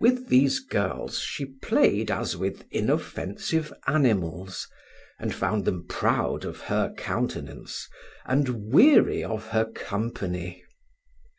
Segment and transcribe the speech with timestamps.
[0.00, 4.68] With these girls she played as with inoffensive animals,
[5.18, 7.88] and found them proud of her countenance
[8.26, 10.62] and weary of her company.